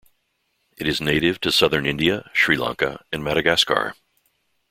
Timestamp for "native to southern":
0.99-1.85